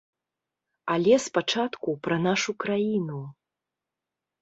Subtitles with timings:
[0.93, 3.19] Але спачатку пра нашу краіну.